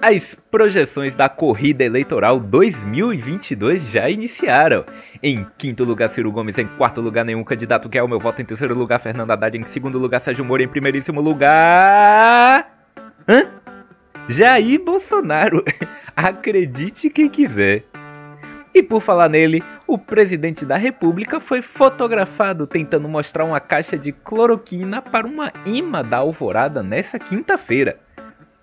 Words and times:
As 0.00 0.32
projeções 0.48 1.16
da 1.16 1.28
corrida 1.28 1.82
eleitoral 1.82 2.38
2022 2.38 3.82
já 3.90 4.08
iniciaram. 4.08 4.84
Em 5.20 5.44
quinto 5.58 5.82
lugar, 5.82 6.08
Ciro 6.10 6.30
Gomes. 6.30 6.56
Em 6.56 6.68
quarto 6.68 7.00
lugar, 7.00 7.24
nenhum 7.24 7.42
candidato 7.42 7.88
quer 7.88 8.02
o 8.04 8.08
meu 8.08 8.20
voto. 8.20 8.40
Em 8.40 8.44
terceiro 8.44 8.78
lugar, 8.78 9.00
Fernando 9.00 9.32
Haddad. 9.32 9.58
Em 9.58 9.64
segundo 9.64 9.98
lugar, 9.98 10.20
Sérgio 10.20 10.44
Moro. 10.44 10.62
Em 10.62 10.68
primeiríssimo 10.68 11.20
lugar. 11.20 12.70
Hã? 13.28 13.50
Jair 14.28 14.80
Bolsonaro. 14.80 15.64
Acredite 16.14 17.10
quem 17.10 17.28
quiser. 17.28 17.84
E 18.72 18.84
por 18.84 19.02
falar 19.02 19.28
nele, 19.28 19.64
o 19.84 19.98
presidente 19.98 20.64
da 20.64 20.76
República 20.76 21.40
foi 21.40 21.60
fotografado 21.60 22.68
tentando 22.68 23.08
mostrar 23.08 23.44
uma 23.44 23.58
caixa 23.58 23.98
de 23.98 24.12
cloroquina 24.12 25.02
para 25.02 25.26
uma 25.26 25.52
imã 25.66 26.04
da 26.04 26.18
alvorada 26.18 26.84
nessa 26.84 27.18
quinta-feira. 27.18 27.98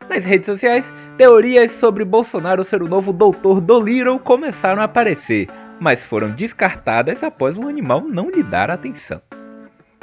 Nas 0.09 0.23
redes 0.23 0.45
sociais, 0.45 0.93
teorias 1.17 1.71
sobre 1.71 2.05
Bolsonaro 2.05 2.63
ser 2.63 2.81
o 2.81 2.87
novo 2.87 3.11
doutor 3.11 3.59
Dolittle 3.59 4.19
começaram 4.19 4.81
a 4.81 4.85
aparecer, 4.85 5.47
mas 5.79 6.05
foram 6.05 6.31
descartadas 6.31 7.23
após 7.23 7.57
o 7.57 7.67
animal 7.67 8.01
não 8.01 8.29
lhe 8.29 8.43
dar 8.43 8.69
atenção. 8.69 9.21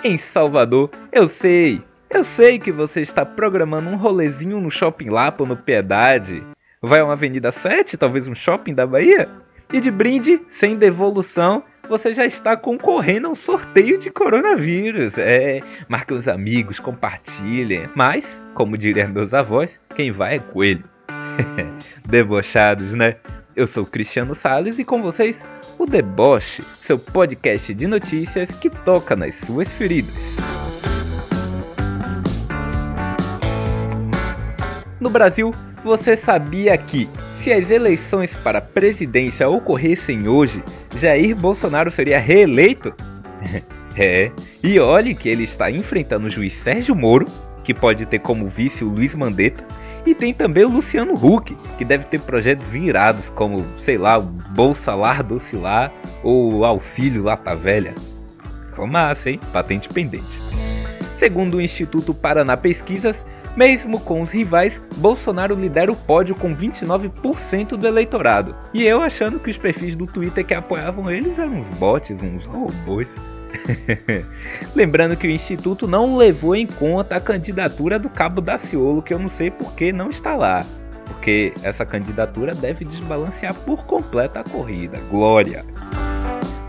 Em 0.03 0.19
Salvador, 0.19 0.91
eu 1.13 1.29
sei, 1.29 1.81
eu 2.11 2.25
sei 2.25 2.59
que 2.59 2.73
você 2.73 3.01
está 3.01 3.25
programando 3.25 3.89
um 3.89 3.97
rolezinho 3.97 4.61
no 4.61 4.71
Shopping 4.71 5.09
Lapa 5.09 5.47
no 5.47 5.57
Piedade. 5.57 6.43
Vai 6.83 6.99
a 6.99 7.05
uma 7.05 7.13
Avenida 7.13 7.53
7, 7.53 7.97
talvez 7.97 8.27
um 8.27 8.35
shopping 8.35 8.75
da 8.75 8.85
Bahia? 8.85 9.29
E 9.73 9.81
de 9.81 9.91
brinde, 9.91 10.43
sem 10.49 10.77
devolução, 10.77 11.63
você 11.89 12.13
já 12.13 12.27
está 12.27 12.57
concorrendo 12.57 13.29
a 13.29 13.31
um 13.31 13.35
sorteio 13.35 13.99
de 13.99 14.11
coronavírus. 14.11 15.17
É, 15.17 15.61
marque 15.89 16.13
os 16.13 16.27
amigos, 16.27 16.81
compartilhem. 16.81 17.89
Mas, 17.95 18.43
como 18.55 18.77
diriam 18.77 19.09
meus 19.09 19.33
avós, 19.33 19.81
quem 19.93 20.11
vai 20.11 20.37
é 20.37 20.39
coelho. 20.39 20.85
Debochados, 22.05 22.93
né? 22.93 23.17
Eu 23.55 23.67
sou 23.67 23.85
Cristiano 23.85 24.35
Sales 24.35 24.79
e 24.79 24.85
com 24.85 25.03
vocês 25.03 25.45
o 25.79 25.87
Deboche, 25.87 26.63
seu 26.81 26.99
podcast 26.99 27.75
de 27.75 27.87
notícias 27.87 28.51
que 28.51 28.71
toca 28.71 29.15
nas 29.15 29.35
suas 29.35 29.69
feridas. 29.69 30.15
No 34.99 35.11
Brasil, 35.11 35.53
você 35.85 36.17
sabia 36.17 36.77
que 36.79 37.09
se 37.41 37.53
as 37.53 37.71
eleições 37.71 38.35
para 38.37 38.59
a 38.59 38.63
presidência 38.63 39.49
ocorressem 39.49 40.29
hoje, 40.29 40.63
Jair 40.97 41.35
Bolsonaro 41.35 41.91
seria 41.91 42.19
reeleito? 42.19 42.95
é, 43.99 44.31
e 44.63 44.79
olhe 44.79 45.15
que 45.15 45.29
ele 45.29 45.43
está 45.43 45.71
enfrentando 45.71 46.29
o 46.29 46.31
juiz 46.31 46.53
Sérgio 46.55 46.95
Moro, 46.95 47.27
que 47.63 47.75
pode 47.75 48.07
ter 48.07 48.19
como 48.19 48.49
vice 48.49 48.85
o 48.85 48.89
Luiz 48.89 49.15
Mandetta, 49.15 49.65
e 50.05 50.15
tem 50.15 50.35
também 50.35 50.65
o 50.65 50.69
Luciano 50.69 51.15
Huck, 51.15 51.57
que 51.79 51.85
deve 51.85 52.05
ter 52.05 52.21
projetos 52.21 52.75
irados 52.75 53.31
como, 53.31 53.65
sei 53.79 53.97
lá, 53.97 54.19
o 54.19 54.23
Bolsa 54.23 54.95
Lar 54.95 55.23
Docilar 55.23 55.93
ou 56.23 56.55
o 56.55 56.65
Auxílio 56.65 57.23
Lata 57.23 57.55
Velha. 57.55 57.95
Ficou 58.71 58.87
massa, 58.87 59.31
hein? 59.31 59.41
Patente 59.53 59.89
pendente. 59.89 60.41
Segundo 61.19 61.59
o 61.59 61.61
Instituto 61.61 62.13
Paraná 62.13 62.57
Pesquisas, 62.57 63.25
mesmo 63.57 64.01
com 64.01 64.23
os 64.23 64.31
rivais, 64.31 64.81
Bolsonaro 64.97 65.55
lidera 65.55 65.93
o 65.93 65.97
pódio 65.97 66.35
com 66.35 66.57
29% 66.57 67.77
do 67.77 67.87
eleitorado. 67.87 68.57
E 68.73 68.83
eu 68.83 69.01
achando 69.01 69.39
que 69.39 69.51
os 69.51 69.59
perfis 69.59 69.95
do 69.95 70.07
Twitter 70.07 70.45
que 70.45 70.55
apoiavam 70.55 71.11
eles 71.11 71.39
eram 71.39 71.59
uns 71.59 71.69
bots, 71.79 72.19
uns 72.21 72.45
robôs. 72.47 73.09
Lembrando 74.75 75.17
que 75.17 75.27
o 75.27 75.31
Instituto 75.31 75.87
não 75.87 76.17
levou 76.17 76.55
em 76.55 76.67
conta 76.67 77.17
a 77.17 77.21
candidatura 77.21 77.99
do 77.99 78.09
Cabo 78.09 78.41
Daciolo, 78.41 79.03
que 79.03 79.15
eu 79.15 79.19
não 79.19 79.29
sei 79.29 79.51
por 79.51 79.73
que 79.75 79.93
não 79.93 80.11
está 80.11 80.37
lá. 80.37 80.65
Porque 81.07 81.53
essa 81.63 81.85
candidatura 81.85 82.55
deve 82.55 82.85
desbalancear 82.85 83.55
por 83.55 83.85
completo 83.85 84.39
a 84.39 84.45
corrida. 84.45 84.99
Glória! 85.11 85.65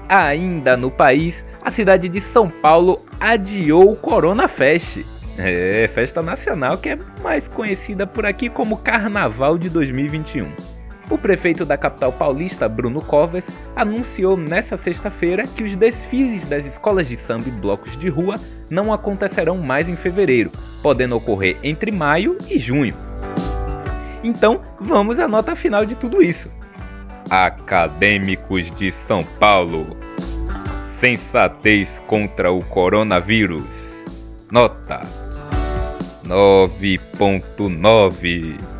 Ainda 0.09 0.77
no 0.77 0.91
país, 0.91 1.43
a 1.63 1.71
cidade 1.71 2.07
de 2.09 2.21
São 2.21 2.49
Paulo 2.49 3.03
adiou 3.19 3.91
o 3.91 3.95
Corona 3.95 4.47
Fest. 4.47 4.99
É, 5.37 5.89
festa 5.91 6.21
nacional 6.21 6.77
que 6.77 6.89
é 6.89 6.99
mais 7.23 7.47
conhecida 7.47 8.05
por 8.05 8.23
aqui 8.23 8.49
como 8.49 8.77
Carnaval 8.77 9.57
de 9.57 9.69
2021. 9.69 10.72
O 11.09 11.17
prefeito 11.17 11.65
da 11.65 11.77
capital 11.77 12.11
paulista, 12.11 12.69
Bruno 12.69 13.01
Covas, 13.01 13.47
anunciou 13.75 14.37
nesta 14.37 14.77
sexta-feira 14.77 15.45
que 15.45 15.63
os 15.63 15.75
desfiles 15.75 16.45
das 16.45 16.65
escolas 16.65 17.07
de 17.07 17.17
samba 17.17 17.49
e 17.49 17.51
blocos 17.51 17.97
de 17.97 18.09
rua 18.09 18.39
não 18.69 18.93
acontecerão 18.93 19.57
mais 19.57 19.89
em 19.89 19.95
fevereiro, 19.95 20.51
podendo 20.81 21.15
ocorrer 21.15 21.57
entre 21.61 21.91
maio 21.91 22.37
e 22.49 22.57
junho. 22.57 22.95
Então, 24.23 24.61
vamos 24.79 25.19
à 25.19 25.27
nota 25.27 25.55
final 25.55 25.85
de 25.85 25.95
tudo 25.95 26.21
isso. 26.21 26.49
Acadêmicos 27.29 28.71
de 28.71 28.91
São 28.91 29.23
Paulo. 29.23 29.95
Sensatez 30.87 32.01
contra 32.07 32.51
o 32.51 32.63
coronavírus. 32.63 33.63
Nota 34.49 35.01
9.9 36.25 38.72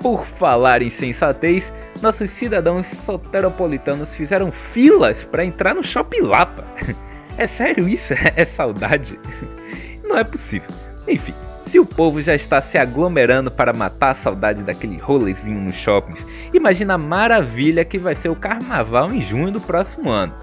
Por 0.00 0.24
falar 0.24 0.82
em 0.82 0.90
sensatez, 0.90 1.72
nossos 2.00 2.30
cidadãos 2.30 2.86
soteropolitanos 2.86 4.14
fizeram 4.14 4.52
filas 4.52 5.24
para 5.24 5.44
entrar 5.44 5.74
no 5.74 5.82
Shopping 5.82 6.22
Lapa. 6.22 6.64
É 7.36 7.46
sério 7.46 7.88
isso? 7.88 8.14
É 8.34 8.44
saudade? 8.44 9.16
Não 10.02 10.18
é 10.18 10.24
possível. 10.24 10.68
Enfim, 11.06 11.32
se 11.68 11.78
o 11.78 11.86
povo 11.86 12.20
já 12.20 12.34
está 12.34 12.60
se 12.60 12.76
aglomerando 12.76 13.48
para 13.48 13.72
matar 13.72 14.10
a 14.10 14.14
saudade 14.14 14.64
daquele 14.64 14.96
rolezinho 14.96 15.60
nos 15.60 15.76
shoppings, 15.76 16.26
imagina 16.52 16.94
a 16.94 16.98
maravilha 16.98 17.84
que 17.84 17.96
vai 17.96 18.16
ser 18.16 18.28
o 18.28 18.34
carnaval 18.34 19.12
em 19.12 19.22
junho 19.22 19.52
do 19.52 19.60
próximo 19.60 20.10
ano 20.10 20.34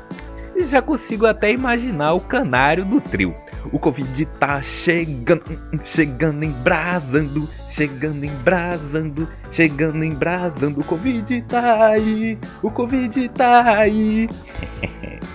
já 0.64 0.82
consigo 0.82 1.26
até 1.26 1.52
imaginar 1.52 2.14
o 2.14 2.20
canário 2.20 2.86
do 2.86 3.02
trio. 3.02 3.34
O 3.72 3.80
Covid 3.80 4.26
tá 4.40 4.62
chegando, 4.62 5.44
chegando, 5.84 6.44
embrasando, 6.44 7.50
chegando, 7.70 8.24
embrasando, 8.26 9.28
chegando, 9.52 10.04
embrasando. 10.04 10.82
O 10.82 10.84
Covid 10.84 11.42
tá 11.44 11.86
aí, 11.86 12.38
o 12.62 12.72
Covid 12.72 13.30
tá 13.30 13.78
aí. 13.78 14.30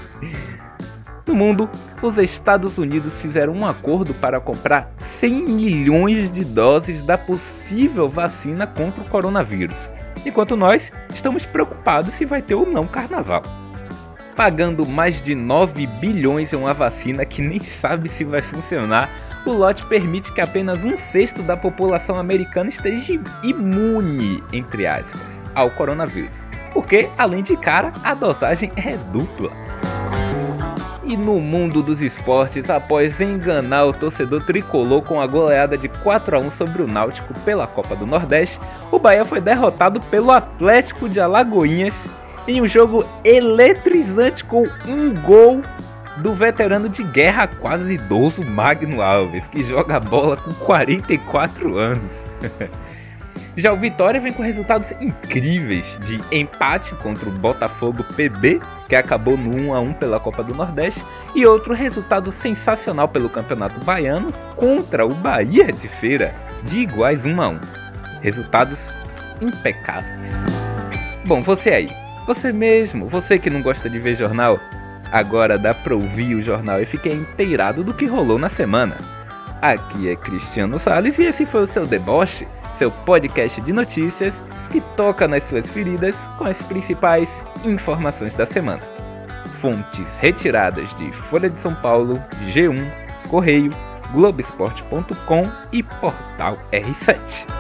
No 1.27 1.37
mundo, 1.37 1.71
os 2.03 2.19
Estados 2.19 2.77
Unidos 2.77 3.15
fizeram 3.15 3.53
um 3.53 3.65
acordo 3.65 4.13
para 4.13 4.41
comprar 4.41 4.93
100 5.21 5.43
milhões 5.45 6.33
de 6.33 6.45
doses 6.45 7.03
da 7.03 7.17
possível 7.17 8.09
vacina 8.09 8.67
contra 8.67 9.01
o 9.01 9.09
coronavírus, 9.09 9.89
enquanto 10.27 10.57
nós 10.57 10.91
estamos 11.15 11.47
preocupados 11.47 12.15
se 12.15 12.25
vai 12.25 12.43
ter 12.43 12.57
ou 12.57 12.67
não 12.67 12.85
carnaval 12.85 13.45
pagando 14.41 14.87
mais 14.87 15.21
de 15.21 15.35
9 15.35 15.87
bilhões 15.87 16.51
em 16.51 16.57
uma 16.57 16.73
vacina 16.73 17.27
que 17.27 17.43
nem 17.43 17.61
sabe 17.61 18.09
se 18.09 18.25
vai 18.25 18.41
funcionar, 18.41 19.11
o 19.45 19.53
lote 19.53 19.85
permite 19.85 20.33
que 20.33 20.41
apenas 20.41 20.83
um 20.83 20.97
sexto 20.97 21.43
da 21.43 21.59
população 21.59 22.17
americana 22.17 22.71
esteja 22.71 23.21
imune, 23.43 24.43
entre 24.51 24.87
aspas, 24.87 25.47
ao 25.55 25.69
coronavírus. 25.69 26.47
Porque, 26.73 27.07
além 27.19 27.43
de 27.43 27.55
cara, 27.55 27.93
a 28.03 28.15
dosagem 28.15 28.73
é 28.77 28.97
dupla. 29.13 29.51
E 31.05 31.19
no 31.19 31.39
mundo 31.39 31.83
dos 31.83 32.01
esportes, 32.01 32.71
após 32.71 33.21
enganar 33.21 33.85
o 33.85 33.93
torcedor 33.93 34.43
tricolor 34.47 35.03
com 35.03 35.21
a 35.21 35.27
goleada 35.27 35.77
de 35.77 35.91
4 35.91 36.37
a 36.37 36.41
1 36.41 36.51
sobre 36.51 36.81
o 36.81 36.87
Náutico 36.87 37.35
pela 37.41 37.67
Copa 37.67 37.95
do 37.95 38.07
Nordeste, 38.07 38.59
o 38.91 38.99
Bahia 38.99 39.27
foi 39.27 39.43
derrotado 39.43 40.01
pelo 40.01 40.31
Atlético 40.31 41.11
de 41.11 41.21
Alagoinhas 41.21 41.93
em 42.47 42.61
um 42.61 42.67
jogo 42.67 43.05
eletrizante 43.25 44.45
com 44.45 44.67
um 44.87 45.15
gol 45.15 45.63
do 46.19 46.35
veterano 46.35 46.89
de 46.89 47.03
guerra 47.03 47.47
quase 47.47 47.95
idoso 47.95 48.45
Magno 48.45 49.01
Alves, 49.01 49.47
que 49.47 49.63
joga 49.63 49.99
bola 49.99 50.37
com 50.37 50.53
44 50.55 51.79
anos. 51.79 52.25
Já 53.57 53.73
o 53.73 53.77
Vitória 53.77 54.21
vem 54.21 54.33
com 54.33 54.43
resultados 54.43 54.93
incríveis 55.01 55.99
de 56.03 56.21
empate 56.31 56.95
contra 56.97 57.29
o 57.29 57.33
Botafogo 57.33 58.05
PB, 58.15 58.61
que 58.89 58.95
acabou 58.95 59.37
no 59.37 59.71
1 59.71 59.75
a 59.75 59.81
1 59.81 59.93
pela 59.95 60.21
Copa 60.21 60.43
do 60.43 60.55
Nordeste, 60.55 61.03
e 61.35 61.45
outro 61.45 61.75
resultado 61.75 62.31
sensacional 62.31 63.09
pelo 63.09 63.29
Campeonato 63.29 63.81
Baiano 63.81 64.33
contra 64.57 65.05
o 65.05 65.15
Bahia 65.15 65.73
de 65.73 65.89
Feira, 65.89 66.35
de 66.63 66.79
iguais 66.79 67.27
1 67.27 67.41
a 67.41 67.49
1. 67.49 67.61
Resultados 68.23 68.95
impecáveis. 69.41 70.31
Bom, 71.25 71.43
você 71.43 71.71
aí, 71.71 71.89
você 72.33 72.53
mesmo, 72.53 73.09
você 73.09 73.41
que 73.41 73.51
não 73.51 73.61
gosta 73.61 73.91
de 73.91 73.99
ver 73.99 74.15
jornal, 74.15 74.61
agora 75.11 75.59
dá 75.59 75.75
pra 75.75 75.97
ouvir 75.97 76.37
o 76.37 76.43
jornal 76.43 76.81
e 76.81 76.87
ficar 76.87 77.11
inteirado 77.11 77.83
do 77.83 77.93
que 77.93 78.07
rolou 78.07 78.39
na 78.39 78.49
semana. 78.49 78.97
Aqui 79.61 80.09
é 80.09 80.15
Cristiano 80.15 80.79
Sales 80.79 81.19
e 81.19 81.25
esse 81.25 81.45
foi 81.45 81.65
o 81.65 81.67
seu 81.67 81.85
deboche, 81.85 82.47
seu 82.79 82.89
podcast 82.89 83.61
de 83.61 83.73
notícias 83.73 84.33
que 84.71 84.81
toca 84.97 85.27
nas 85.27 85.43
suas 85.43 85.69
feridas 85.71 86.15
com 86.39 86.45
as 86.45 86.63
principais 86.63 87.29
informações 87.65 88.37
da 88.37 88.47
semana. 88.47 88.83
Fontes 89.61 90.17
retiradas 90.19 90.97
de 90.99 91.13
Folha 91.13 91.51
de 91.51 91.59
São 91.59 91.75
Paulo, 91.75 92.23
G1, 92.53 92.81
Correio, 93.27 93.73
Globoesporte.com 94.13 95.51
e 95.73 95.83
Portal 95.83 96.57
R7. 96.71 97.60